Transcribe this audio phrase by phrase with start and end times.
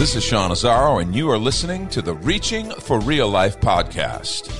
[0.00, 4.50] This is Sean Azzaro, and you are listening to the Reaching for Real Life podcast.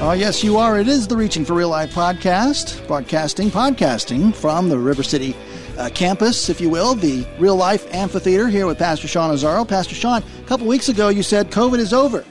[0.00, 0.80] Oh, yes, you are.
[0.80, 5.36] It is the Reaching for Real Life podcast, broadcasting, podcasting from the River City
[5.78, 9.66] uh, campus, if you will, the Real Life Amphitheater here with Pastor Sean Azzaro.
[9.66, 12.24] Pastor Sean, a couple weeks ago you said COVID is over.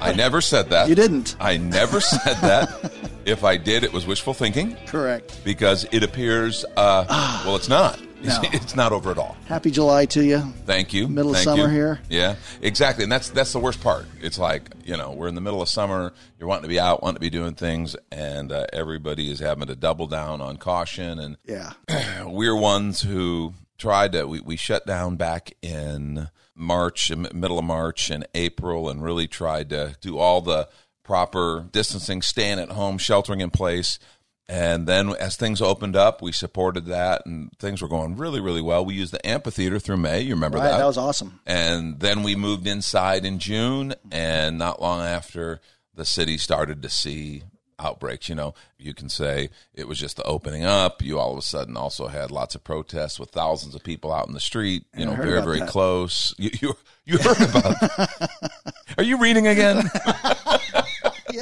[0.00, 0.88] I never said that.
[0.88, 1.36] You didn't.
[1.40, 2.90] I never said that.
[3.26, 4.78] if I did, it was wishful thinking.
[4.86, 5.44] Correct.
[5.44, 8.00] Because it appears, uh, well, it's not.
[8.24, 8.40] No.
[8.52, 9.36] It's not over at all.
[9.46, 10.40] Happy July to you.
[10.66, 11.08] Thank you.
[11.08, 11.68] Middle of summer you.
[11.70, 12.00] here.
[12.08, 13.04] Yeah, exactly.
[13.04, 14.06] And that's that's the worst part.
[14.20, 16.12] It's like you know we're in the middle of summer.
[16.38, 19.66] You're wanting to be out, wanting to be doing things, and uh, everybody is having
[19.68, 21.18] to double down on caution.
[21.18, 21.72] And Yeah.
[22.24, 24.24] we're ones who tried to.
[24.26, 29.68] We, we shut down back in March, middle of March and April, and really tried
[29.70, 30.68] to do all the
[31.02, 33.98] proper distancing, staying at home, sheltering in place.
[34.48, 38.60] And then as things opened up, we supported that, and things were going really, really
[38.60, 38.84] well.
[38.84, 40.20] We used the amphitheater through May.
[40.20, 40.78] You remember Right, that?
[40.78, 41.40] that was awesome.
[41.46, 45.60] And then we moved inside in June, and not long after,
[45.94, 47.44] the city started to see
[47.78, 48.28] outbreaks.
[48.28, 51.00] You know, you can say it was just the opening up.
[51.02, 54.26] You all of a sudden also had lots of protests with thousands of people out
[54.28, 54.84] in the street.
[54.94, 55.68] You know, very, very that.
[55.68, 56.34] close.
[56.38, 56.74] You, you,
[57.06, 58.10] you heard about?
[58.98, 59.90] Are you reading again?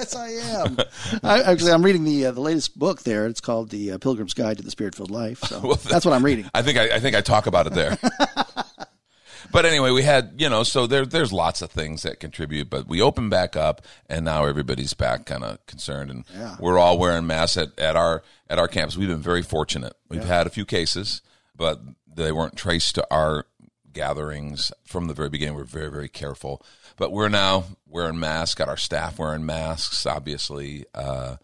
[0.02, 0.76] yes, I am.
[1.22, 3.26] I, actually, I'm reading the uh, the latest book there.
[3.26, 5.40] It's called The uh, Pilgrim's Guide to the Spirit-Filled Life.
[5.40, 6.50] So Well, that's what I'm reading.
[6.54, 7.98] I think I, I think I talk about it there.
[9.52, 12.70] but anyway, we had you know, so there there's lots of things that contribute.
[12.70, 16.56] But we opened back up, and now everybody's back, kind of concerned, and Yeah.
[16.58, 18.96] we're all wearing masks at, at our at our campus.
[18.96, 19.94] We've been very fortunate.
[20.08, 21.22] We've had a few cases,
[21.56, 21.80] but
[22.14, 23.46] they weren't traced to our
[23.92, 25.54] gatherings from the very beginning.
[25.54, 26.62] We're very very careful.
[27.02, 28.54] But we're now wearing masks.
[28.54, 30.06] Got our staff wearing masks.
[30.06, 30.84] Obviously.
[30.94, 31.34] Uh,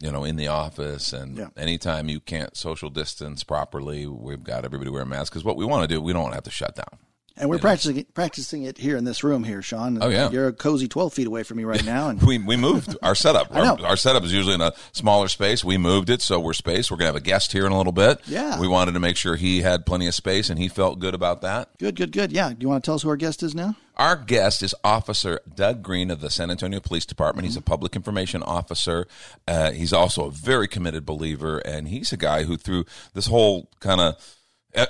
[0.00, 1.48] you know, in the office, and Yeah.
[1.56, 5.30] anytime you can't social distance properly, we've got everybody wearing masks.
[5.30, 6.98] Because what we want to do, we don't want to have to shut down.
[7.40, 9.98] And we're practicing it, practicing it here in this room here, Sean.
[10.02, 10.30] Oh, yeah.
[10.30, 12.08] You're a cozy 12 feet away from me right now.
[12.08, 13.48] And We we moved our setup.
[13.54, 13.76] I know.
[13.82, 15.64] Our, our setup is usually in a smaller space.
[15.64, 16.90] We moved it, so we're spaced.
[16.90, 18.20] We're gonna have a guest here in a little bit.
[18.26, 18.58] Yeah.
[18.60, 21.42] we wanted to make sure he had plenty of space, and he felt good about
[21.42, 21.70] that.
[21.78, 22.32] good, good, good.
[22.32, 22.50] Yeah.
[22.50, 23.76] Do you want to tell us who our guest is now?
[23.96, 27.46] Our guest is Officer Doug Green of the San Antonio Police Department.
[27.46, 29.08] He's a public information officer.
[29.48, 32.84] Uh, he's also a very committed believer, and he's a guy who, through
[33.14, 34.14] this whole kind of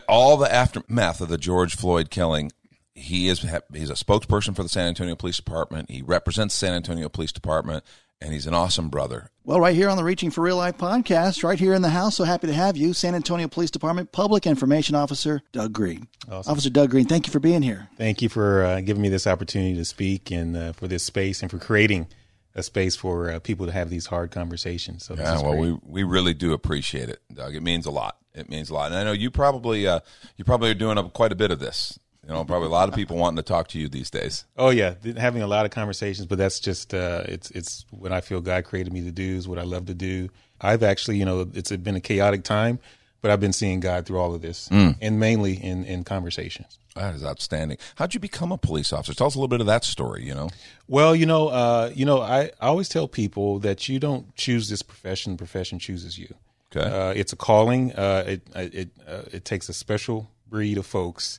[0.09, 2.53] all the aftermath of the George Floyd killing,
[2.95, 3.41] he is
[3.73, 5.91] he's a spokesperson for the San Antonio Police Department.
[5.91, 7.85] He represents San Antonio Police Department,
[8.21, 9.31] and he's an awesome brother.
[9.45, 12.17] Well, right here on the Reaching for Real Life podcast, right here in the house.
[12.17, 16.09] So happy to have you, San Antonio Police Department Public Information Officer Doug Green.
[16.29, 17.89] Officer Doug Green, thank you for being here.
[17.97, 21.41] Thank you for uh, giving me this opportunity to speak and uh, for this space
[21.41, 22.09] and for creating
[22.59, 25.05] a space for uh, people to have these hard conversations.
[25.05, 25.61] So Yeah, well, great.
[25.61, 27.55] we we really do appreciate it, Doug.
[27.55, 28.19] It means a lot.
[28.35, 30.01] It means a lot, and I know you probably uh,
[30.37, 31.99] you probably are doing a, quite a bit of this.
[32.27, 34.45] You know, probably a lot of people wanting to talk to you these days.
[34.57, 38.21] Oh yeah, having a lot of conversations, but that's just uh, it's it's what I
[38.21, 40.29] feel God created me to do is what I love to do.
[40.61, 42.81] I've actually, you know, it's been a chaotic time,
[43.21, 46.79] but I've been seeing God through all of this, and mainly in in conversations.
[46.95, 47.79] That is outstanding.
[47.95, 49.15] How'd you become a police officer?
[49.15, 50.25] Tell us a little bit of that story.
[50.25, 50.51] You know,
[50.89, 54.69] Well, you know, uh, you know, I, I always tell people that you don't choose
[54.69, 56.35] this profession; the profession chooses you.
[56.75, 56.85] Okay.
[56.89, 57.93] Uh, it's a calling.
[57.93, 61.39] Uh, it it uh, it takes a special breed of folks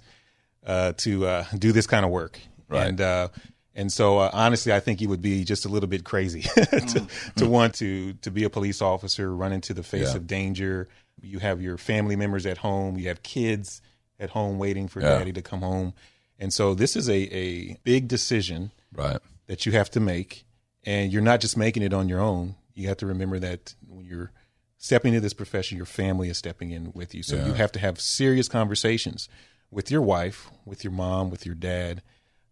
[0.66, 2.40] uh, to uh, do this kind of work.
[2.70, 2.88] Right.
[2.88, 3.28] And uh,
[3.76, 7.08] and so uh, honestly, I think you would be just a little bit crazy to,
[7.36, 10.16] to want to to be a police officer, run into the face Yeah.
[10.16, 10.88] of danger.
[11.24, 12.98] You have your family members at home.
[12.98, 13.82] You have kids
[14.20, 15.18] at home waiting for Yeah.
[15.18, 15.94] daddy to come home.
[16.38, 19.20] And so this is a, a big decision right?
[19.48, 20.46] that you have to make,
[20.86, 22.56] and you're not just making it on your own.
[22.74, 24.32] You have to remember that when you're
[24.78, 27.24] stepping into this profession, your family is stepping in with you.
[27.24, 29.28] So you have to have serious conversations
[29.70, 32.02] with your wife, with your mom, with your dad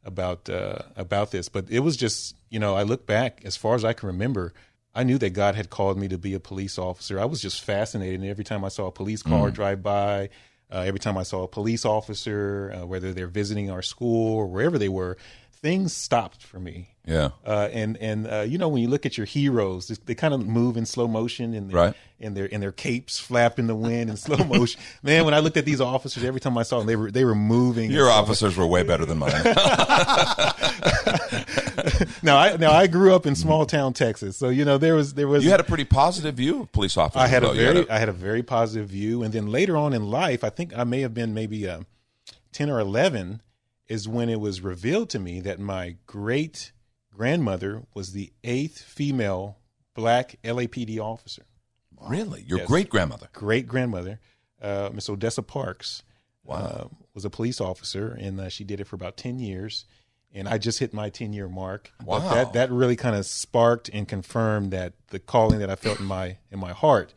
[0.04, 1.48] about uh, about this.
[1.50, 4.54] But it was just, you know, I look back as far as I can remember.
[4.98, 7.20] I knew that God had called me to be a police officer.
[7.20, 8.20] I was just fascinated.
[8.22, 10.30] And every time I saw a police car drive by,
[10.72, 14.48] uh, every time I saw a police officer, uh, whether they're visiting our school or
[14.48, 15.18] wherever they were,
[15.62, 16.90] things stopped for me.
[17.06, 17.30] Yeah.
[17.46, 20.34] Uh, and and uh, you know when you look at your heroes, they, they kind
[20.34, 21.94] of move in slow motion and Right.
[22.20, 24.80] and their and their capes flap in the wind in slow motion.
[25.04, 27.24] Man, when I looked at these officers, every time I saw them, they were they
[27.24, 27.92] were moving.
[27.92, 29.32] Your officers were way better than mine.
[32.24, 35.14] now I now I grew up in small town Texas, so you know there was
[35.14, 37.22] there was you had a pretty positive view of police officers.
[37.22, 37.54] I had a though.
[37.54, 40.50] You very I had a very positive view, and then later on in life, I
[40.50, 41.82] think I may have been maybe uh,
[42.52, 43.42] ten or eleven,
[43.88, 46.72] is when it was revealed to me that my great
[47.14, 49.58] grandmother was the eighth female
[49.96, 51.44] black LAPD officer.
[52.00, 52.68] really your Yes.
[52.68, 53.28] great grandmother.
[53.34, 54.20] Great grandmother,
[54.62, 56.04] uh, Miss Odessa Parks,
[56.48, 59.86] uh, was a police officer, and uh, she did it for about ten years.
[60.34, 61.92] And I just hit my ten year mark.
[62.00, 62.34] But Wow.
[62.34, 66.06] that that really kind of sparked and confirmed that the calling that I felt in
[66.06, 67.14] my in my heart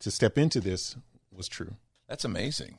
[0.00, 0.96] to step into this
[1.32, 1.76] was true.
[2.08, 2.78] That's amazing.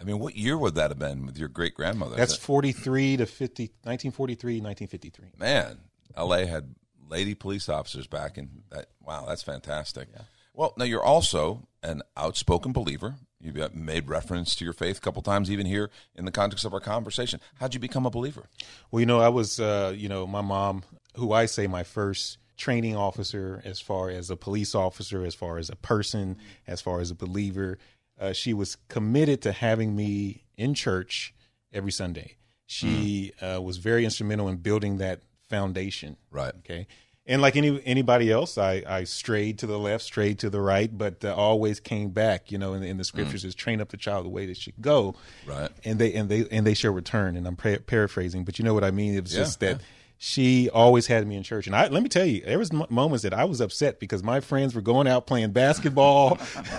[0.00, 2.16] I mean, what year would that have been with your great grandmother?
[2.16, 5.26] That's 43 to 50, 1943, 1953.
[5.38, 5.78] man.
[6.16, 6.46] L.A.
[6.46, 6.74] had
[7.08, 8.86] lady police officers back in that.
[9.00, 10.08] Wow, that's fantastic.
[10.52, 13.16] Well, now you're also an outspoken believer.
[13.44, 16.64] You've uh, made reference to your faith a couple times, even here in the context
[16.64, 17.40] of our conversation.
[17.60, 18.48] How'd you become a believer?
[18.90, 20.82] Well, you know, I was, uh, you know, my mom,
[21.16, 25.58] who I say my first training officer as far as a police officer, as far
[25.58, 27.78] as a person, as far as a believer,
[28.18, 31.34] uh, she was committed to having me in church
[31.72, 32.36] every Sunday.
[32.66, 36.16] She uh, was very instrumental in building that foundation.
[36.30, 36.54] Right.
[36.60, 36.86] Okay.
[37.26, 40.90] And like any anybody else, I, I strayed to the left, strayed to the right,
[40.96, 42.52] but uh, always came back.
[42.52, 44.74] You know, in, in the scriptures, is train up the child the way they should
[44.80, 45.14] go.
[45.46, 45.70] Right.
[45.84, 47.36] And they and they and they shall return.
[47.36, 49.14] And I'm par- paraphrasing, but you know what I mean.
[49.14, 49.80] It was Yeah, just that
[50.18, 51.66] she always had me in church.
[51.66, 54.22] And I let me tell you, there was m- moments that I was upset because
[54.22, 56.38] my friends were going out playing basketball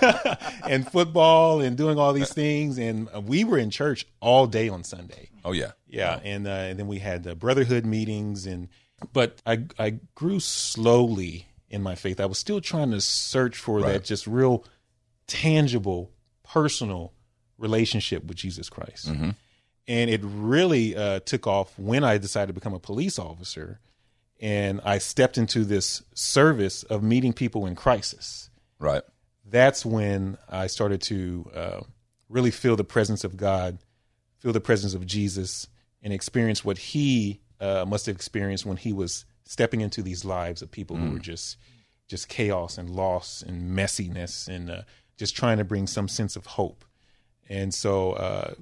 [0.68, 4.84] and football and doing all these things, and we were in church all day on
[4.84, 5.30] Sunday.
[5.44, 8.68] Oh yeah, Yeah, and uh, and then we had uh, brotherhood meetings, and
[9.12, 12.20] but I I grew slowly in my faith.
[12.20, 13.92] I was still trying to search for Right.
[13.94, 14.64] that just real
[15.26, 16.10] tangible,
[16.44, 17.12] personal
[17.58, 19.08] relationship with Jesus Christ,
[19.88, 23.80] and it really uh, took off when I decided to become a police officer,
[24.40, 29.02] and I stepped into this service of meeting people in crisis right.
[29.44, 31.80] that's when I started to uh,
[32.28, 33.78] really feel the presence of God,
[34.38, 35.66] feel the presence of Jesus,
[36.02, 40.62] and experience what He uh, must have experienced when He was stepping into these lives
[40.62, 41.56] of people who were just
[42.08, 44.82] just chaos and loss and messiness and uh,
[45.16, 46.84] just trying to bring some sense of hope.
[47.48, 48.54] And so, uh,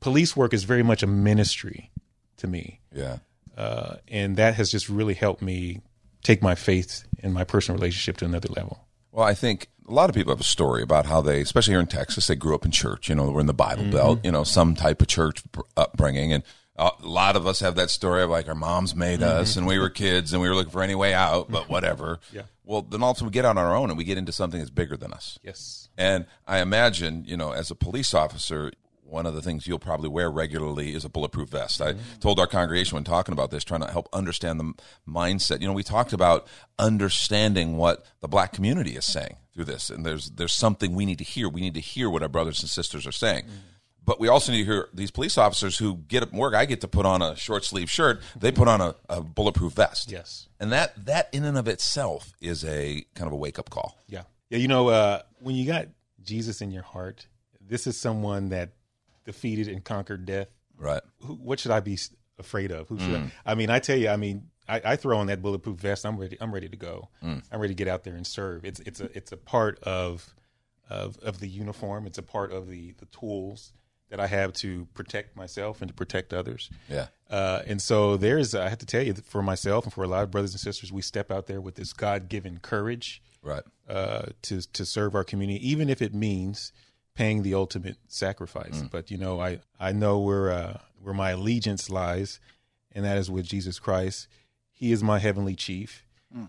[0.00, 1.90] police work is very much a ministry
[2.36, 3.18] to me Yeah.
[3.56, 5.80] uh, and that has just really helped me
[6.22, 8.86] take my faith and my personal relationship to another level.
[9.12, 11.80] Well, I think a lot of people have a story about how they, especially here
[11.80, 13.08] in Texas, they grew up in church.
[13.08, 14.20] You know, we're in the Bible Belt.
[14.24, 15.42] You know, some type of church
[15.76, 16.42] upbringing, and
[16.88, 19.40] a lot of us have that story of like our moms made mm-hmm.
[19.40, 22.20] us, and we were kids, and we were looking for any way out, but whatever.
[22.32, 22.42] Yeah.
[22.64, 24.18] Well, then all of a sudden we get out on our own, and we get
[24.18, 25.38] into something that's bigger than us.
[25.42, 25.88] Yes.
[25.98, 28.72] And I imagine, you know, as a police officer,
[29.12, 31.82] one of the things you'll probably wear regularly is a bulletproof vest.
[31.82, 32.18] I mm-hmm.
[32.20, 34.72] told our congregation when talking about this, trying to help understand the
[35.06, 35.60] mindset.
[35.60, 36.46] You know, we talked about
[36.78, 41.18] understanding what the black community is saying through this, and there's there's something we need
[41.18, 41.48] to hear.
[41.48, 43.44] We need to hear what our brothers and sisters are saying.
[43.44, 43.56] Mm-hmm.
[44.04, 46.54] But we also need to hear these police officers who get up and work.
[46.54, 48.20] I get to put on a short sleeve shirt.
[48.36, 50.10] They put on a, a bulletproof vest.
[50.10, 50.48] Yes.
[50.58, 53.98] And that that in and of itself is a kind of a wake up call.
[54.08, 54.22] Yeah.
[54.50, 54.58] Yeah.
[54.58, 55.88] You know, uh, when you got
[56.22, 57.26] Jesus in your heart,
[57.60, 58.70] this is someone that
[59.24, 60.48] defeated and conquered death.
[60.76, 61.02] Right.
[61.20, 61.96] Who, what should I be
[62.38, 62.88] afraid of?
[62.88, 65.42] Who should I, I mean, I tell you, I mean, I, I throw on that
[65.42, 66.04] bulletproof vest.
[66.04, 66.36] I'm ready.
[66.40, 67.08] I'm ready to go.
[67.52, 68.64] I'm ready to get out there and serve.
[68.64, 70.34] It's it's a it's a part of
[70.90, 72.06] of of the uniform.
[72.06, 73.72] It's a part of the the tools
[74.12, 76.68] that I have to protect myself and to protect others.
[76.86, 77.06] Yeah.
[77.30, 80.22] Uh, and so there's, I have to tell you, for myself and for a lot
[80.22, 83.62] of brothers and sisters, we step out there with this God given courage Right.
[83.88, 86.72] uh, to to serve our community, even if it means
[87.14, 88.82] paying the ultimate sacrifice.
[88.82, 92.38] But you know, I I know where uh, where my allegiance lies,
[92.94, 94.28] and that is with Jesus Christ.
[94.70, 96.04] He is my heavenly chief.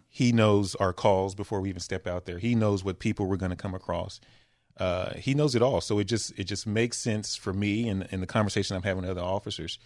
[0.10, 2.40] He knows our calls before we even step out there.
[2.40, 4.20] He knows what people we're going to come across.
[4.78, 5.82] Uh, he knows it all.
[5.82, 9.02] So it just it just makes sense for me and, and the conversation I'm having
[9.02, 9.78] with other officers.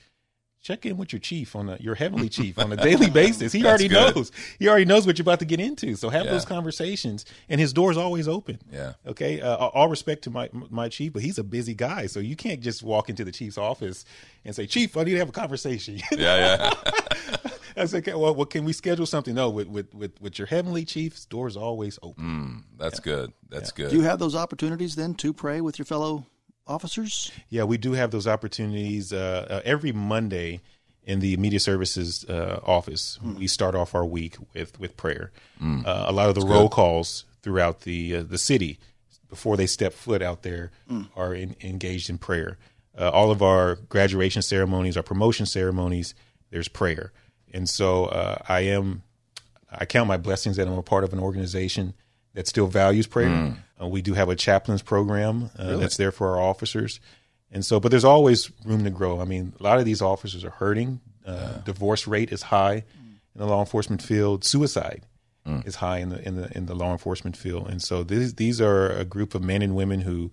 [0.60, 3.54] Check in with your chief on a, your heavenly chief on a daily basis.
[3.54, 4.16] He already good.
[4.16, 4.32] knows.
[4.60, 5.96] He already knows what you're about to get into.
[5.96, 6.32] So have Yeah.
[6.32, 8.60] those conversations, and his door's always open.
[8.74, 8.94] Yeah.
[9.06, 9.40] Okay.
[9.40, 12.60] Uh, all respect to my my chief, but he's a busy guy, so you can't
[12.60, 14.04] just walk into the chief's office
[14.44, 16.18] and say, "Chief, I need to have a conversation." Yeah.
[16.18, 16.74] Yeah.
[17.78, 19.36] I said, okay, well, well, can we schedule something?
[19.36, 22.64] No, with with with, with your heavenly chief's door's always open.
[22.78, 23.34] That's good.
[23.50, 23.92] That's good.
[23.92, 26.26] Do you have those opportunities then to pray with your fellow
[26.66, 27.32] officers?
[27.50, 30.62] Yeah, we do have those opportunities uh, uh, every Monday.
[31.04, 35.32] in the media services uh, office, we start off our week with with prayer.
[35.62, 38.78] Uh, a lot of the roll calls throughout the uh, the city
[39.30, 40.72] before they step foot out there
[41.16, 42.58] are in, engaged in prayer.
[43.00, 46.14] Uh, all of our graduation ceremonies, our promotion ceremonies,
[46.50, 47.12] there's prayer,
[47.54, 49.04] and so uh, I am
[49.72, 51.94] I count my blessings that I'm a part of an organization
[52.34, 53.56] that still values prayer.
[53.82, 57.00] Uh, we do have a chaplains program uh, that's there for our officers.
[57.52, 59.20] And so, but there's always room to grow.
[59.22, 61.00] I mean, a lot of these officers are hurting.
[61.26, 62.84] Uh, Divorce rate is high
[63.34, 64.44] in the law enforcement field.
[64.44, 65.04] Suicide
[65.66, 67.70] is high in the in the in the law enforcement field.
[67.70, 70.32] And so, these these are a group of men and women who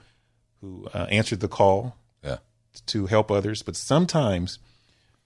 [0.61, 2.39] who uh, answered the call Yeah.
[2.87, 3.63] to help others.
[3.63, 4.59] But sometimes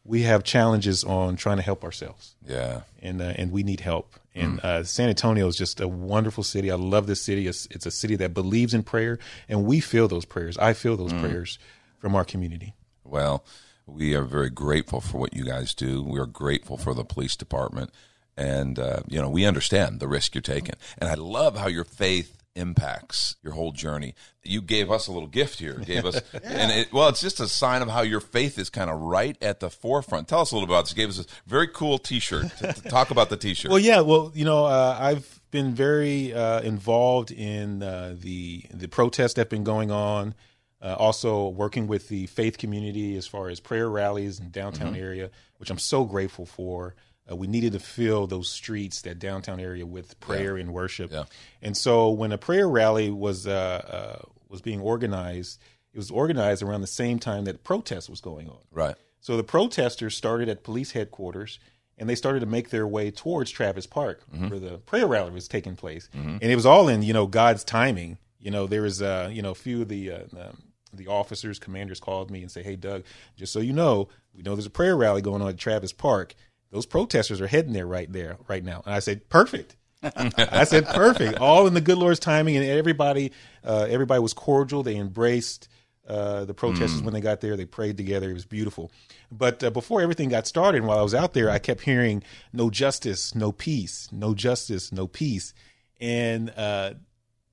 [0.08, 2.80] we have challenges on trying to help ourselves Yeah.
[3.02, 4.14] and uh, and we need help.
[4.34, 6.70] And uh, San Antonio is just a wonderful city.
[6.70, 7.48] I love this city.
[7.48, 10.56] It's, it's a city that believes in prayer, and we feel those prayers.
[10.58, 11.58] I feel those prayers
[11.98, 12.72] from our community.
[13.02, 13.44] Well,
[13.84, 16.04] we are very grateful for what you guys do.
[16.04, 17.90] We are grateful for the police department,
[18.36, 20.76] and uh, you know we understand the risk you're taking.
[20.98, 24.14] And I love how your faith impacts your whole journey.
[24.42, 25.74] You gave us a little gift here.
[25.74, 28.90] Gave us, and it, well, it's just a sign of how your faith is kind
[28.90, 30.28] of right at the forefront.
[30.28, 30.92] Tell us a little about this.
[30.92, 32.56] You gave us a very cool T-shirt.
[32.58, 33.70] to, to talk about the T-shirt.
[33.70, 34.00] Well, yeah.
[34.00, 39.42] Well, you know, uh, I've been very uh, involved in uh, the the protests that
[39.42, 40.34] have been going on.
[40.80, 45.28] Uh, also working with the faith community as far as prayer rallies in downtown area,
[45.56, 46.94] which I'm so grateful for.
[47.30, 51.10] Uh, we needed to fill those streets, that downtown area, with prayer and worship.
[51.12, 51.24] Yeah.
[51.62, 53.82] And so when a prayer rally was uh,
[54.22, 55.60] uh, was being organized,
[55.92, 58.58] it was organized around the same time that protest was going on.
[58.72, 58.96] right.
[59.20, 61.58] So the protesters started at police headquarters
[61.98, 65.48] and they started to make their way towards Travis Park where the prayer rally was
[65.48, 66.08] taking place.
[66.12, 68.18] And it was all in, you know, God's timing.
[68.38, 71.58] You know, there was, uh, you know, a few of the, uh, um, the officers,
[71.58, 73.02] commanders called me and say, Hey, Doug,
[73.36, 76.34] just so you know, we know there's a prayer rally going on at Travis Park.
[76.70, 78.82] Those protesters are heading there right there, right now.
[78.84, 79.76] And I said, perfect.
[80.02, 81.38] I said, perfect.
[81.38, 82.56] All in the good Lord's timing.
[82.56, 83.32] And everybody,
[83.64, 84.82] uh, everybody was cordial.
[84.82, 85.68] They embraced,
[86.06, 87.56] uh, the protesters when they got there.
[87.56, 88.30] They prayed together.
[88.30, 88.90] It was beautiful.
[89.30, 92.22] But uh, before everything got started, while I was out there, I kept hearing
[92.52, 95.52] no justice, no peace, no justice, no peace.
[96.00, 96.94] And uh,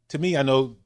[0.09, 0.77] to me, I know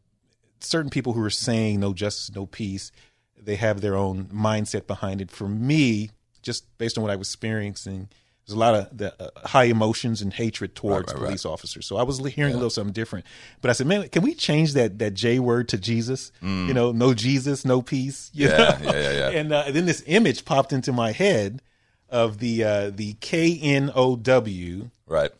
[0.62, 2.92] certain people who are saying no justice, no peace,
[3.38, 5.32] they have their own mindset behind it.
[5.32, 6.10] For me,
[6.42, 8.10] just based on what I was experiencing,
[8.46, 11.26] there's a lot of the uh, high emotions and hatred towards right, right.
[11.28, 11.86] police officers.
[11.86, 13.26] So I was hearing a little something different.
[13.62, 16.32] But I said, man, can we change that that J word to Jesus?
[16.42, 18.32] You know, no Jesus, no peace.
[18.36, 18.40] Mm.
[18.40, 19.30] Yeah, yeah, yeah, yeah.
[19.40, 21.62] And uh, then this image popped into my head
[22.10, 25.32] of the uh, the K N O W Right.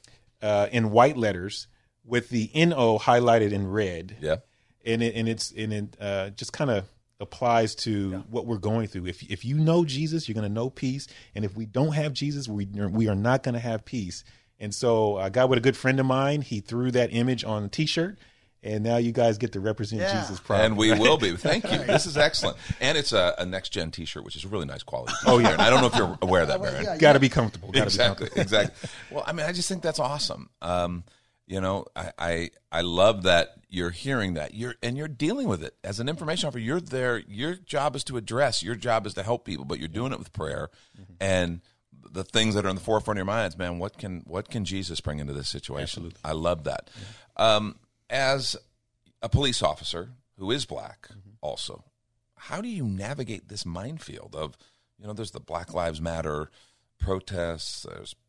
[0.42, 1.68] uh, in white letters
[2.06, 4.38] with the N O highlighted in red Yeah.
[4.86, 6.86] and it, and it's and it uh, just kind of
[7.20, 9.06] applies to what we're going through.
[9.08, 12.14] If if you know Jesus, you're going to know peace, and if we don't have
[12.14, 14.24] Jesus, we we are not going to have peace.
[14.60, 16.42] And so I got with a good friend of mine.
[16.42, 18.18] He threw that image on a T-shirt,
[18.62, 20.20] and now you guys get to represent Yeah.
[20.20, 20.66] Jesus proudly.
[20.66, 21.00] And we right?
[21.00, 21.36] will be.
[21.38, 21.78] Thank you.
[21.88, 22.58] This is excellent.
[22.82, 25.14] And it's a, a next gen t shirt, which is a really nice quality.
[25.26, 25.54] Oh, yeah.
[25.54, 26.84] And I don't know if you're aware of that, Baron.
[26.84, 27.70] yeah, Got to be comfortable.
[27.70, 28.42] Got to be exactly, comfortable.
[28.42, 28.90] exactly.
[29.12, 30.50] Well, I mean, I just think that's awesome.
[30.62, 31.06] Um,
[31.50, 35.64] you know, I, I I love that you're hearing that you're and you're dealing with
[35.64, 36.60] it as an information officer.
[36.60, 37.18] You're there.
[37.28, 38.62] Your job is to address.
[38.62, 40.70] Your job is to help people, but you're doing it with prayer
[41.20, 41.62] and
[42.12, 43.58] the things that are in the forefront of your minds.
[43.58, 46.06] Man, what can what can Jesus bring into this situation?
[46.06, 46.20] Absolutely.
[46.24, 46.92] I love that.
[47.36, 47.80] Um,
[48.12, 48.56] as
[49.24, 51.10] a police officer who is black,
[51.42, 51.84] also,
[52.36, 54.56] how do you navigate this minefield of
[55.00, 56.52] you know there's the black lives matter
[57.00, 58.14] protests there's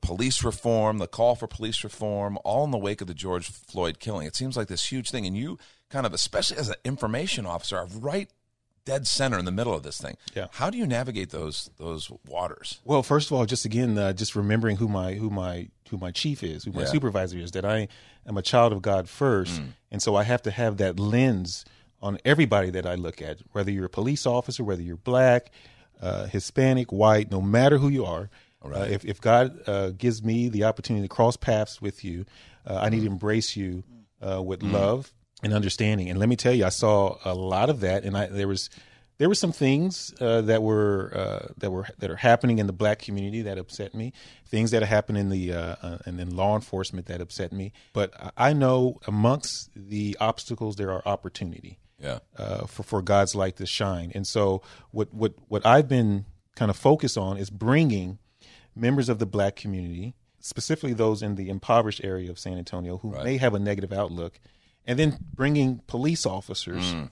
[0.00, 3.98] police reform the call for police reform all in the wake of the george floyd
[3.98, 7.44] killing it seems like this huge thing and you kind of especially as an information
[7.46, 8.30] officer are right
[8.84, 10.46] dead center in the middle of this thing Yeah.
[10.52, 14.34] how do you navigate those those waters Well, first of all, just again, uh, just
[14.34, 16.86] remembering who my who my who my chief is, who my Yeah.
[16.88, 17.50] supervisor is.
[17.50, 17.88] That I
[18.26, 21.64] am a child of God first, and so I have to have that lens
[22.00, 23.38] on everybody that I look at.
[23.52, 25.50] Whether you're a police officer, whether you're black,
[26.00, 28.30] uh, Hispanic, white, no matter who you are.
[28.64, 32.24] Uh, if if God uh, gives me the opportunity to cross paths with you,
[32.66, 33.84] uh, I need to embrace you
[34.26, 35.12] uh, with love
[35.42, 36.10] and understanding.
[36.10, 38.68] And let me tell you, I saw a lot of that, and I there was
[39.18, 42.72] there were some things uh, that were uh, that were that are happening in the
[42.72, 44.12] black community that upset me.
[44.46, 45.52] Things that happen in the
[46.04, 47.72] and in law enforcement that upset me.
[47.94, 53.34] But I- I know amongst the obstacles there are opportunity yeah uh, for for God's
[53.34, 54.12] light to shine.
[54.14, 56.24] And so what what what I've been
[56.56, 58.18] kind of focused on is bringing
[58.74, 63.10] members of the black community, specifically those in the impoverished area of San Antonio who
[63.22, 64.38] may have a negative outlook,
[64.86, 67.10] and then bringing police officers mm.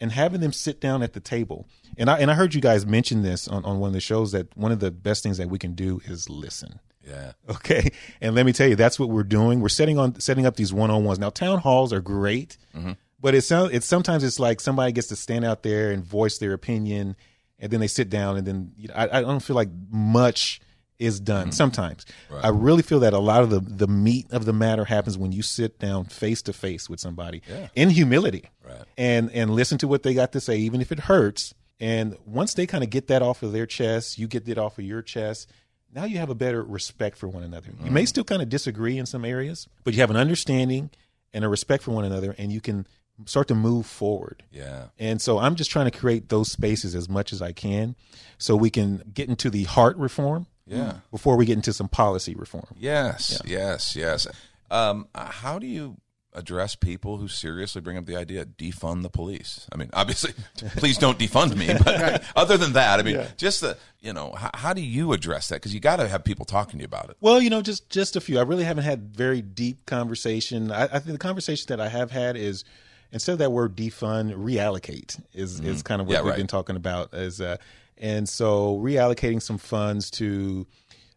[0.00, 1.66] and having them sit down at the table.
[1.96, 4.32] And I and I heard you guys mention this on, on one of the shows
[4.32, 6.80] that one of the best things that we can do is listen.
[7.06, 7.32] Yeah.
[7.50, 7.90] Okay.
[8.20, 9.60] And let me tell you, that's what we're doing.
[9.60, 11.18] We're setting on setting up these one on ones.
[11.18, 12.92] Now town halls are great, mm-hmm.
[13.20, 16.38] but it sounds it's sometimes it's like somebody gets to stand out there and voice
[16.38, 17.16] their opinion
[17.60, 20.60] and then they sit down and then you know, I, I don't feel like much
[21.00, 21.52] is done mm-hmm.
[21.52, 22.06] sometimes.
[22.30, 25.32] I really feel that a lot of the the meat of the matter happens when
[25.32, 27.42] you sit down face to face with somebody
[27.74, 28.84] in humility Right.
[28.96, 31.54] and and listen to what they got to say even if it hurts.
[31.80, 34.78] And once they kind of get that off of their chest you get it off
[34.78, 35.50] of your chest
[35.92, 37.70] now you have a better respect for one another.
[37.82, 38.08] You may mm.
[38.08, 40.90] still kind of disagree in some areas but you have an understanding
[41.32, 42.86] and a respect for one another and you can
[43.26, 44.42] start to move forward.
[44.50, 44.88] Yeah.
[44.98, 47.96] and so I'm just trying to create those spaces as much as I can
[48.38, 50.46] so we can get into the heart reform
[50.78, 50.94] Yeah.
[51.10, 52.66] before we get into some policy reform.
[52.78, 54.26] Yes, yes, yes.
[54.70, 55.96] Um, how do you
[56.32, 59.66] address people who seriously bring up the idea defund the police?
[59.72, 60.32] I mean, obviously,
[60.76, 61.66] please don't defund me.
[61.84, 65.48] But other than that, I mean, just the you know, how, how do you address
[65.48, 65.56] that?
[65.56, 67.16] Because you got to have people talking to you about it.
[67.20, 68.38] Well, you know, just just a few.
[68.38, 70.70] I really haven't had very deep conversation.
[70.70, 72.64] I, I think the conversation that I have had is
[73.12, 76.18] instead of that word defund, reallocate is is kind of what Mm-hmm.
[76.18, 76.36] Yeah, we've right.
[76.38, 77.12] been talking about.
[77.12, 77.56] As uh,
[78.00, 80.66] and so reallocating some funds to.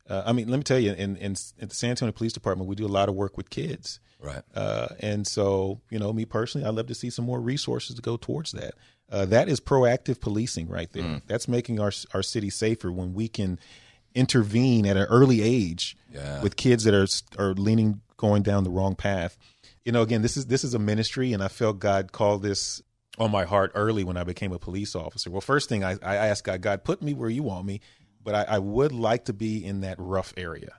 [0.09, 2.69] Uh, I mean, let me tell you, in, in at the San Antonio Police Department,
[2.69, 4.01] we do a lot of work with kids.
[4.19, 4.41] Right.
[4.53, 8.01] Uh, and so, you know, me personally, I'd love to see some more resources to
[8.01, 8.73] go towards that.
[9.09, 11.03] Uh, that is proactive policing right there.
[11.03, 11.21] Mm.
[11.27, 13.59] That's making our our city safer when we can
[14.15, 16.41] intervene at an early age Yeah.
[16.41, 17.07] with kids that are
[17.41, 19.37] are leaning going down the wrong path.
[19.85, 22.81] You know, again, this is this is a ministry, and I felt God called this
[23.17, 25.29] on my heart early when I became a police officer.
[25.29, 27.81] Well, first thing I, I asked God, God, put me where you want me,
[28.23, 30.73] but I, I would like to be in that rough area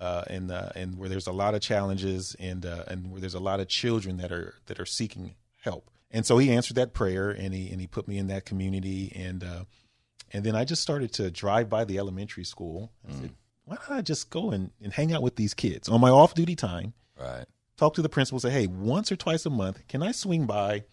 [0.00, 3.34] uh, and uh, and where there's a lot of challenges and uh, and where there's
[3.34, 5.90] a lot of children that are that are seeking help.
[6.10, 9.12] And so he answered that prayer and he and he put me in that community
[9.14, 9.64] and uh,
[10.32, 12.92] and then I just started to drive by the elementary school.
[13.08, 13.30] I said,
[13.64, 16.34] why don't I just go and, and hang out with these kids on my off
[16.34, 16.94] duty time?
[17.18, 17.44] Right.
[17.76, 20.84] Talk to the principal, say, hey, once or twice a month, can I swing by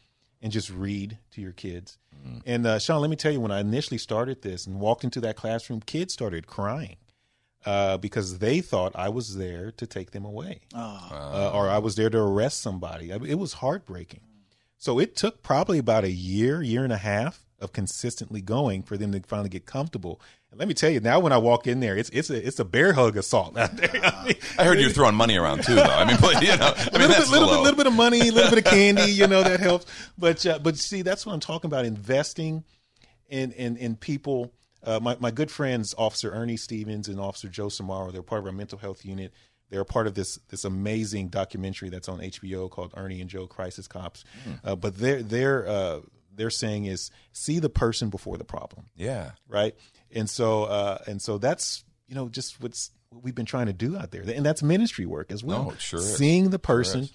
[0.44, 1.98] and just read to your kids?
[2.46, 5.20] And uh, Sean, let me tell you, when I initially started this and walked into
[5.22, 6.98] that classroom, kids started crying
[7.66, 10.62] uh, because they thought I was there to take them away,
[11.12, 13.12] uh, or I was there to arrest somebody.
[13.14, 14.22] I mean, it was heartbreaking.
[14.78, 18.98] So it took probably about a year, year and a half of consistently going for
[18.98, 20.20] them to finally get comfortable.
[20.54, 22.60] And let me tell you, now when I walk in there, it's it's a it's
[22.60, 23.90] a bear hug assault out there.
[24.04, 25.82] I, mean, I heard you were throwing money around too, though.
[25.82, 27.94] I mean, but, you know, I a mean, little, bit, little, bit, little bit of
[27.94, 29.88] money, a little bit of candy, you know, that helps.
[30.16, 32.64] But uh, but see, that's what I'm talking about: investing
[33.30, 34.54] in in in people.
[34.84, 38.46] Uh, my my good friends, Officer Ernie Stevens and Officer Joe Smarro, they're part of
[38.46, 39.34] our mental health unit.
[39.72, 43.88] They're part of this this amazing documentary that's on HBO called Ernie and Joe Crisis
[43.88, 44.24] Cops.
[44.64, 46.00] Uh, but their their uh,
[46.36, 49.32] their saying is see the person before the problem Yeah.
[49.48, 49.76] right?
[50.16, 53.74] And so, uh, and so that's you know just what's what we've been trying to
[53.74, 55.66] do out there, and that's ministry work as well.
[55.66, 56.18] No, sure is.
[56.18, 57.10] Seeing the person,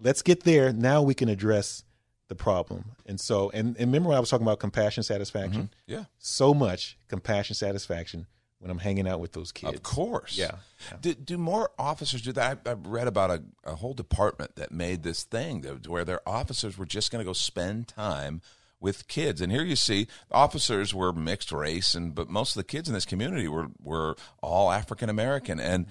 [0.00, 0.72] let's get there.
[0.72, 1.84] Now we can address
[2.30, 2.92] the problem.
[3.06, 5.70] And so, and, and remember when I was talking about compassion, satisfaction?
[5.86, 6.04] Yeah.
[6.18, 8.26] So much compassion, satisfaction
[8.60, 9.74] when I'm hanging out with those kids.
[9.74, 10.38] Of course.
[10.38, 10.52] Yeah.
[11.00, 12.60] Do, do more officers do that?
[12.64, 16.26] I, I read about a, a whole department that made this thing that, where their
[16.26, 18.42] officers were just going to go spend time
[18.80, 19.40] with kids.
[19.40, 22.94] And here you see officers were mixed race, and but most of the kids in
[22.94, 25.86] this community were were all African American, and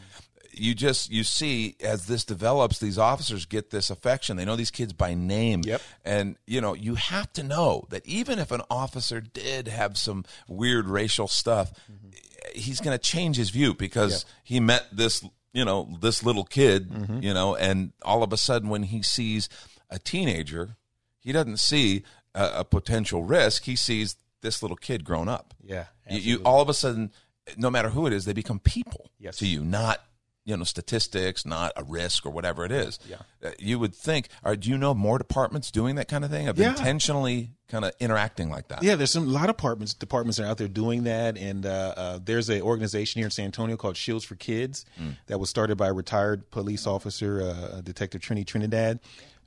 [0.52, 4.38] you just you see as this develops, these officers get this affection.
[4.38, 5.82] They know these kids by name, Yep.
[6.04, 10.26] and you know you have to know that even if an officer did have some
[10.48, 12.10] weird racial stuff, mm-hmm.
[12.54, 15.24] he's going to change his view because he met this
[15.54, 17.22] you know this little kid, mm-hmm.
[17.22, 19.50] you know, and all of a sudden when he sees
[19.90, 20.78] a teenager,
[21.20, 22.04] he doesn't see
[22.36, 23.64] a, a potential risk.
[23.66, 25.54] He sees this little kid grown up.
[25.64, 27.12] Yeah, You, you all of a sudden,
[27.58, 29.38] no matter who it is, they become people Yes.
[29.38, 30.04] to you, not
[30.46, 32.98] you know statistics, not a risk or whatever it is.
[33.08, 33.18] Yeah.
[33.44, 34.30] Uh, you would think.
[34.44, 36.70] Or do you know more departments doing that kind of thing of Yeah.
[36.70, 38.82] intentionally kind of interacting like that?
[38.82, 41.94] Yeah, there's some a lot of departments departments are out there doing that, and uh,
[41.98, 44.86] uh, there's an organization here in San Antonio called Shields for Kids
[45.28, 49.00] that was started by a retired police officer, uh, Detective Trini Trinidad,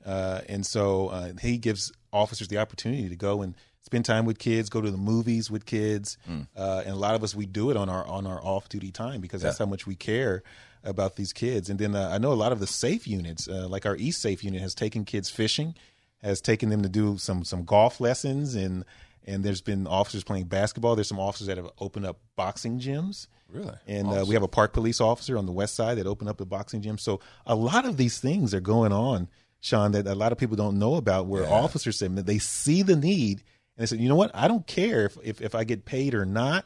[0.05, 4.39] uh, and so uh, he gives officers the opportunity to go and spend time with
[4.39, 6.17] kids, go to the movies with kids,
[6.55, 8.91] uh, and a lot of us we do it on our on our off duty
[8.91, 10.43] time because that's how much we care
[10.85, 11.69] about these kids.
[11.69, 14.21] And then uh, I know a lot of the SAFFE units, uh, like our East
[14.21, 15.75] SAFFE unit, has taken kids fishing
[16.23, 18.85] has taken them to do some some golf lessons and
[19.25, 20.95] and there's been officers playing basketball.
[20.95, 23.27] There's some officers that have opened up boxing gyms.
[23.47, 23.75] Really?
[23.87, 26.37] And uh, we have a park police officer on the west side that opened up
[26.37, 26.97] the boxing gym.
[26.97, 29.29] So a lot of these things are going on,
[29.63, 31.27] Sean, that a lot of people don't know about.
[31.27, 33.39] Where officers say that they see the need
[33.77, 34.29] And they said, you know what?
[34.35, 36.65] I don't care if, if, if I get paid or not.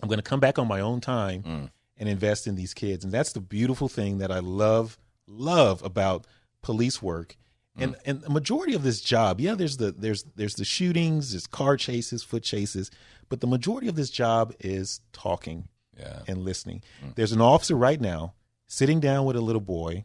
[0.00, 1.70] I'm going to come back on my own time Mm.
[1.98, 3.04] and invest in these kids.
[3.04, 4.96] And that's the beautiful thing that I love,
[5.26, 6.26] love about
[6.62, 7.36] police work.
[7.76, 11.48] And and the majority of this job, yeah, there's the there's there's the shootings, there's
[11.48, 12.88] car chases, foot chases,
[13.28, 15.66] but the majority of this job is talking
[15.98, 16.20] Yeah.
[16.28, 16.84] and listening.
[17.16, 18.34] There's an officer right now
[18.68, 20.04] sitting down with a little boy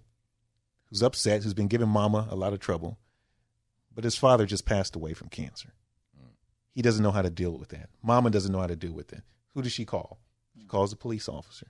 [0.89, 2.97] who's upset, who's been giving mama a lot of trouble,
[3.93, 5.73] but his father just passed away from cancer.
[6.71, 7.89] He doesn't know how to deal with that.
[8.02, 9.23] Mama doesn't know how to deal with it.
[9.54, 10.19] Who does she call?
[10.58, 11.67] She calls the police officer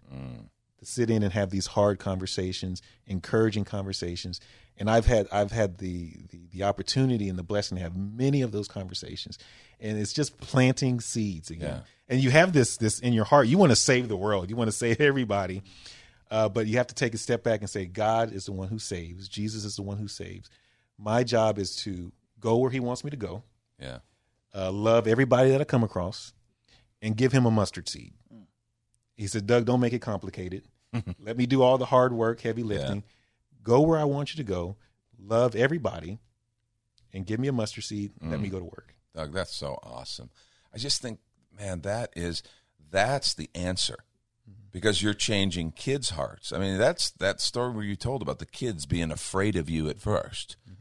[0.79, 4.39] to sit in and have these hard conversations, encouraging conversations.
[4.77, 8.41] And I've had I've had the, the the opportunity and the blessing to have many
[8.41, 9.37] of those conversations.
[9.79, 11.77] And it's just planting seeds again.
[11.77, 11.81] Yeah.
[12.07, 13.47] And you have this this in your heart.
[13.47, 14.49] You want to save the world.
[14.49, 15.63] You want to save everybody.
[16.31, 18.67] Uh, but you have to take a step back and say, God is the one
[18.67, 19.27] who saves.
[19.27, 20.49] Jesus is the one who saves.
[20.97, 23.43] My job is to go where He wants me to go,
[23.79, 23.99] Yeah.
[24.53, 26.33] uh, love everybody that I come across,
[27.01, 28.13] and give him a mustard seed.
[29.15, 30.63] He said, Doug, don't make it complicated.
[31.19, 33.03] Let me do all the hard work, heavy lifting.
[33.63, 34.75] Go where I want you to go.
[35.21, 36.19] Love everybody,
[37.13, 38.11] and give me a mustard seed.
[38.21, 38.95] Let me go to work.
[39.15, 40.29] Doug, that's so awesome.
[40.73, 41.19] I just think,
[41.57, 42.43] man, that is
[42.91, 43.97] that's the answer.
[44.71, 46.53] Because you're changing kids' hearts.
[46.53, 49.89] I mean, that's that story where you told about the kids being afraid of you
[49.89, 50.73] at 1st mm-hmm.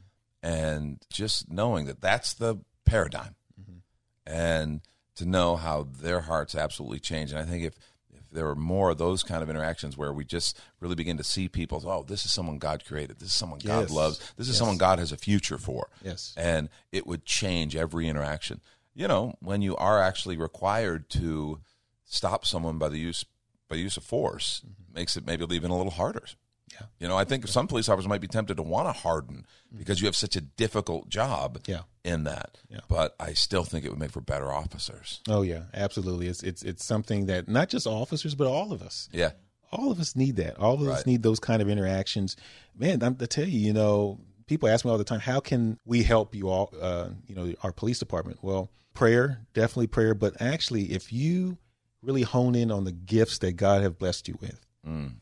[0.42, 3.78] and just knowing that that's the paradigm, mm-hmm.
[4.26, 4.80] and
[5.14, 7.30] to know how their hearts absolutely change.
[7.30, 7.74] And I think if
[8.12, 11.24] if there were more of those kind of interactions where we just really begin to
[11.24, 13.90] see people, oh, this is someone God created, this is someone God Yes.
[13.90, 14.58] loves, this is Yes.
[14.58, 16.34] someone God has a future for Yes.
[16.36, 18.60] and it would change every interaction.
[18.94, 21.60] You know, when you are actually required to
[22.04, 23.24] stop someone by the use
[23.68, 26.24] by use of force, makes it maybe even a little harder.
[26.72, 26.86] Yeah.
[27.00, 30.00] You know, I think some police officers might be tempted to want to harden because
[30.00, 31.82] you have such a difficult job Yeah.
[32.04, 32.58] in that.
[32.68, 32.80] Yeah.
[32.88, 35.20] But I still think it would make for better officers.
[35.28, 36.28] Oh yeah, absolutely.
[36.28, 39.08] It's it's it's something that not just officers, but all of us.
[39.12, 39.30] Yeah.
[39.72, 40.58] all of us need that.
[40.58, 42.36] All of us need those kind of interactions.
[42.76, 45.78] Man, I'm to tell you, you know, people ask me all the time, how can
[45.84, 48.38] we help you all, uh, you know, our police department?
[48.42, 51.58] Well, prayer, definitely prayer, but actually, if you
[52.02, 55.14] really hone in on the gifts that God have blessed you with, mm.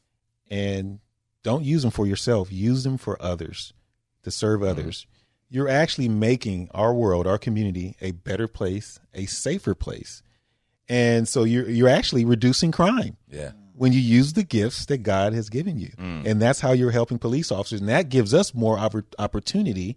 [0.50, 1.00] and
[1.42, 3.72] don't use them for yourself, use them for others
[4.22, 4.70] to serve mm-hmm.
[4.70, 5.06] others.
[5.48, 10.22] You're actually making our world, our community, a better place, a safer place,
[10.88, 13.52] and so you're you're actually reducing crime Yeah.
[13.74, 15.92] when you use the gifts that God has given you.
[15.98, 16.26] Mm.
[16.26, 17.80] And that's how you're helping police officers.
[17.80, 19.96] And that gives us more oppor- opportunity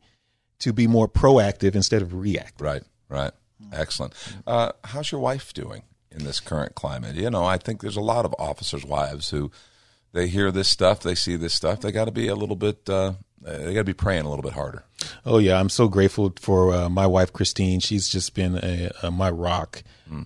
[0.59, 2.61] to be more proactive instead of reactive.
[2.61, 3.31] Right, right.
[3.71, 4.13] Excellent.
[4.47, 5.83] Uh, how's your wife doing
[6.19, 7.15] in this current climate?
[7.15, 9.51] You know, I think there's a lot of officers' wives who
[10.11, 12.89] they hear this stuff, they see this stuff, they got to be a little bit,
[12.89, 14.83] uh, they got to be praying a little bit harder.
[15.25, 15.59] Oh, yeah.
[15.59, 17.79] I'm so grateful for uh, my wife, Christine.
[17.79, 19.83] She's just been a, a, my rock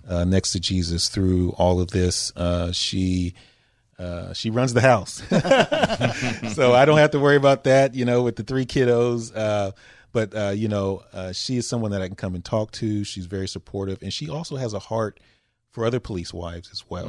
[0.08, 2.32] uh, next to Jesus through all of this.
[2.36, 3.34] Uh, she.
[3.96, 5.22] Uh, she runs the house,
[6.56, 7.94] so I don't have to worry about that.
[7.94, 9.70] You know, with the three kiddos, uh,
[10.10, 13.04] but uh, you know, uh, she is someone that I can come and talk to.
[13.04, 15.20] She's very supportive, and she also has a heart
[15.74, 17.08] for other police wives as well.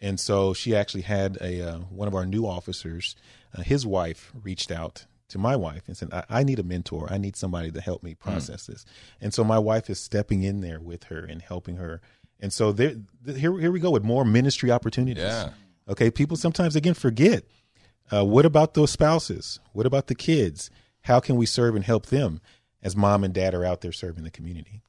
[0.00, 3.16] And so she actually had a uh, one of our new officers,
[3.56, 7.08] uh, his wife reached out to my wife and said, I, I need a mentor.
[7.10, 8.84] I need somebody to help me process this.
[9.22, 12.02] And so my wife is stepping in there with her and helping her.
[12.38, 15.24] And so there, th- here, here we go with more ministry opportunities.
[15.24, 15.50] Yeah.
[15.88, 16.10] Okay.
[16.10, 17.44] People sometimes again forget.
[18.12, 19.58] Uh, what about those spouses?
[19.72, 20.70] What about the kids?
[21.02, 22.42] How can we serve and help them
[22.82, 24.82] as mom and dad are out there serving the community?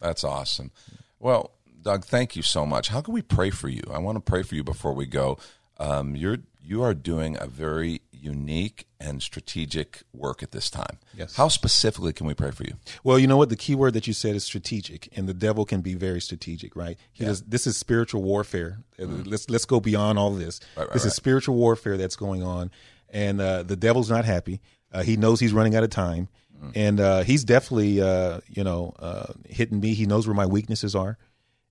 [0.00, 0.70] That's awesome.
[1.18, 1.52] Well,
[1.84, 2.88] Doug, thank you so much.
[2.88, 3.82] How can we pray for you?
[3.92, 5.38] I want to pray for you before we go.
[5.78, 10.98] Um, you're you are doing a very unique and strategic work at this time.
[11.14, 11.36] Yes.
[11.36, 12.74] How specifically can we pray for you?
[13.02, 13.50] Well, you know what?
[13.50, 16.74] The key word that you said is strategic, and the devil can be very strategic,
[16.74, 16.96] right?
[17.12, 18.78] He does, this is spiritual warfare.
[18.98, 20.60] Uh, Let's let's go beyond all this.
[20.76, 21.08] Right, right, this right.
[21.08, 22.70] is spiritual warfare that's going on,
[23.10, 24.62] and uh, the devil's not happy.
[24.90, 26.70] Uh, he knows he's running out of time, Mm-hmm.
[26.76, 29.92] and uh, he's definitely uh, you know uh, hitting me.
[29.92, 31.18] He knows where my weaknesses are,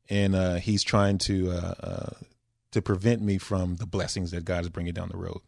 [0.09, 2.09] and uh, he's trying to uh, uh,
[2.71, 5.39] to prevent me from the blessings that God is bringing down the road.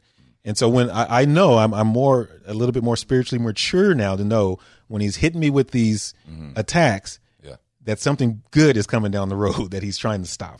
[0.44, 3.96] And so when I, I know I'm, I'm more a little bit more spiritually mature
[3.96, 6.14] now to know when he's hitting me with these
[6.56, 7.56] attacks Yeah.
[7.86, 10.60] that something good is coming down the road that he's trying to stop.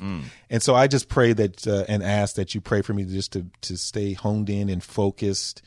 [0.50, 3.34] And so I just pray that uh, and ask that you pray for me just
[3.34, 5.62] to to stay honed in and focused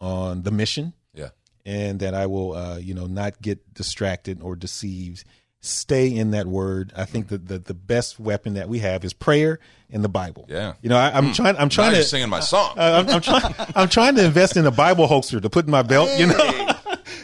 [0.00, 1.28] on the mission Yeah.
[1.64, 5.24] and that I will, uh, you know, not get distracted or deceived.
[5.62, 6.92] Stay in that word.
[6.96, 9.58] I think that the, the best weapon that we have is prayer
[9.90, 10.46] and the Bible.
[10.48, 10.74] Yeah.
[10.80, 11.56] You know, I, I'm trying.
[11.56, 12.08] I'm trying you're to.
[12.08, 12.74] singing my song.
[12.78, 13.54] uh, I'm, I'm trying.
[13.74, 16.10] I'm trying to invest in a Bible holster to put in my belt.
[16.18, 16.70] You know.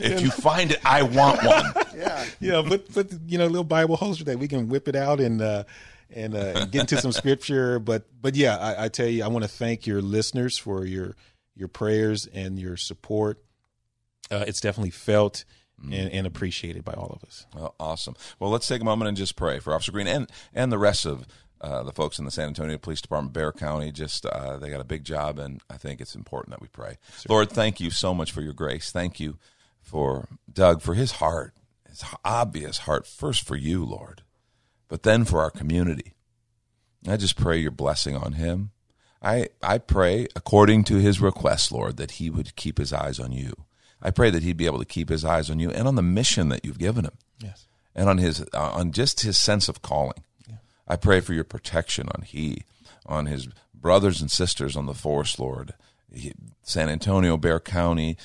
[0.01, 1.73] if you find it, I want one.
[1.97, 2.25] yeah.
[2.41, 5.41] yeah, but but you know, little Bible holster that we can whip it out and
[5.41, 5.65] uh,
[6.11, 7.79] and, uh, get into some scripture.
[7.79, 11.17] But but yeah, I, I tell you, I want to thank your listeners for your
[11.55, 13.43] your prayers and your support.
[14.31, 15.45] Uh, it's definitely felt
[15.83, 17.47] and, and, appreciated by all of us.
[17.55, 18.17] Well, awesome.
[18.39, 21.05] Well, let's take a moment and just pray for Officer Green and and the rest
[21.05, 21.27] of
[21.61, 23.93] uh, the folks in the San Antonio Police Department, Bexar County.
[23.93, 26.97] Just uh, they got a big job, and I think it's important that we pray.
[27.21, 27.37] Sure.
[27.37, 28.91] Lord, thank you so much for your grace.
[28.91, 29.39] Thank you
[29.81, 31.55] for Doug for his heart,
[31.89, 34.23] his obvious heart, first for you, Lord,
[34.89, 36.15] but then for our community.
[37.09, 38.71] I just pray your blessing on him.
[39.23, 43.33] I I pray according to his request, Lord, that he would keep his eyes on
[43.33, 43.55] you.
[44.03, 46.03] I pray that he'd be able to keep his eyes on you and on the
[46.03, 47.17] mission that you've given him.
[47.41, 47.67] Yes.
[47.95, 50.23] And on his uh, on just his sense of calling.
[50.89, 52.63] I pray for your protection on he,
[53.07, 55.75] on his brothers and sisters on the force, Lord.
[56.63, 58.17] San Antonio, Bexar County,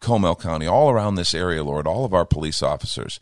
[0.00, 3.18] Comal County, all around this area, Lord, all of our police officers.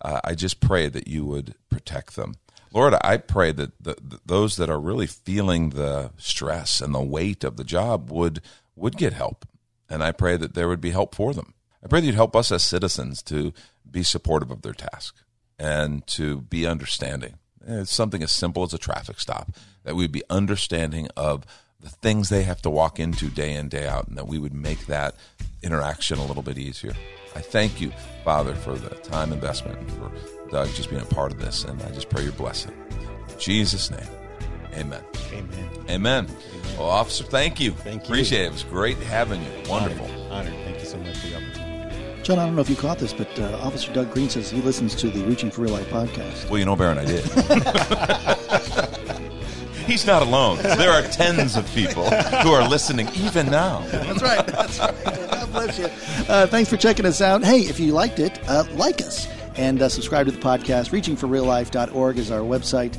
[0.00, 2.34] Uh, I just pray that you would protect them.
[2.72, 7.00] Lord, I pray that the, the, those that are really feeling the stress and the
[7.00, 8.42] weight of the job would
[8.76, 9.46] would get help,
[9.88, 11.54] and I pray that there would be help for them.
[11.82, 13.52] I pray that you'd help us as citizens to
[13.88, 15.16] be supportive of their task
[15.58, 17.34] and to be understanding.
[17.66, 19.52] It's something as simple as a traffic stop,
[19.84, 21.44] that we'd be understanding of
[21.80, 24.54] the things they have to walk into day in, day out, and that we would
[24.54, 25.14] make that
[25.62, 26.94] interaction a little bit easier.
[27.36, 27.92] I thank you,
[28.24, 30.10] Father, for the time investment and for
[30.50, 32.72] Doug just being a part of this, and I just pray your blessing.
[33.28, 34.08] In Jesus' name,
[34.74, 35.02] amen.
[35.32, 35.32] Amen.
[35.32, 35.90] Amen.
[35.90, 36.28] amen.
[36.78, 37.72] Well, officer, thank you.
[37.72, 38.14] Thank you.
[38.14, 38.46] Appreciate it.
[38.46, 39.48] It was great having you.
[39.68, 40.06] Wonderful.
[40.06, 40.30] Honored.
[40.30, 40.54] Honored.
[40.64, 42.22] Thank you so much for the opportunity.
[42.24, 44.62] John, I don't know if you caught this, but uh, Officer Doug Green says he
[44.62, 46.48] listens to the Reaching for Real Life podcast.
[46.48, 47.22] Well, you know, Baron, I did.
[49.86, 50.56] He's not alone.
[50.62, 53.80] There are tens of people who are listening even now.
[53.90, 54.46] That's right.
[54.46, 55.04] That's right.
[55.04, 55.84] God bless you.
[56.26, 57.44] Uh, thanks for checking us out.
[57.44, 60.88] Hey, if you liked it, uh, like us and uh, subscribe to the podcast.
[60.90, 62.98] ReachingForRealLife.org is our website.